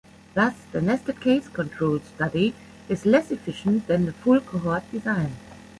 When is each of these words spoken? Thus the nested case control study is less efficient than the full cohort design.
Thus 0.33 0.55
the 0.71 0.81
nested 0.81 1.21
case 1.21 1.47
control 1.47 1.99
study 1.99 2.55
is 2.89 3.05
less 3.05 3.29
efficient 3.29 3.85
than 3.85 4.07
the 4.07 4.13
full 4.13 4.39
cohort 4.41 4.81
design. 4.91 5.33